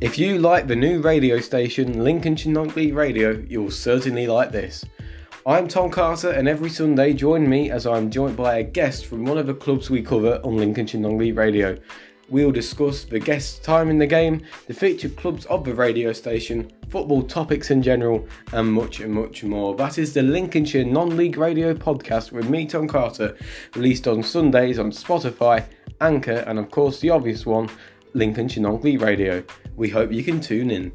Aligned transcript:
If 0.00 0.16
you 0.16 0.38
like 0.38 0.68
the 0.68 0.76
new 0.76 1.00
radio 1.00 1.40
station 1.40 2.04
Lincolnshire 2.04 2.52
Non-League 2.52 2.94
Radio, 2.94 3.44
you'll 3.48 3.72
certainly 3.72 4.28
like 4.28 4.52
this. 4.52 4.84
I'm 5.44 5.66
Tom 5.66 5.90
Carter, 5.90 6.30
and 6.30 6.46
every 6.46 6.70
Sunday 6.70 7.12
join 7.12 7.48
me 7.48 7.72
as 7.72 7.84
I'm 7.84 8.08
joined 8.08 8.36
by 8.36 8.58
a 8.58 8.62
guest 8.62 9.06
from 9.06 9.24
one 9.24 9.38
of 9.38 9.48
the 9.48 9.54
clubs 9.54 9.90
we 9.90 10.00
cover 10.00 10.40
on 10.44 10.56
Lincolnshire 10.56 11.00
Non-League 11.00 11.36
Radio. 11.36 11.76
We'll 12.28 12.52
discuss 12.52 13.06
the 13.06 13.18
guest's 13.18 13.58
time 13.58 13.90
in 13.90 13.98
the 13.98 14.06
game, 14.06 14.42
the 14.68 14.72
featured 14.72 15.16
clubs 15.16 15.46
of 15.46 15.64
the 15.64 15.74
radio 15.74 16.12
station, 16.12 16.70
football 16.90 17.24
topics 17.24 17.72
in 17.72 17.82
general, 17.82 18.24
and 18.52 18.72
much 18.72 19.00
and 19.00 19.12
much 19.12 19.42
more. 19.42 19.74
That 19.74 19.98
is 19.98 20.14
the 20.14 20.22
Lincolnshire 20.22 20.84
Non-League 20.84 21.38
Radio 21.38 21.74
podcast 21.74 22.30
with 22.30 22.48
me, 22.48 22.66
Tom 22.66 22.86
Carter, 22.86 23.36
released 23.74 24.06
on 24.06 24.22
Sundays 24.22 24.78
on 24.78 24.92
Spotify, 24.92 25.66
Anchor, 26.00 26.44
and 26.46 26.60
of 26.60 26.70
course 26.70 27.00
the 27.00 27.10
obvious 27.10 27.44
one, 27.44 27.68
Lincolnshire 28.14 28.62
Non-League 28.62 29.02
Radio. 29.02 29.42
We 29.78 29.90
hope 29.90 30.10
you 30.10 30.24
can 30.24 30.40
tune 30.40 30.72
in. 30.72 30.90